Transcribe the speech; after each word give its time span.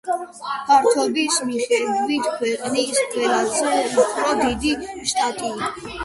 ფართობის 0.67 1.35
მიხედვით 1.49 2.29
ქვეყნის 2.39 3.01
ყველაზე 3.11 3.75
უფრო 4.05 4.31
დიდი 4.41 4.73
შტატი. 5.13 5.51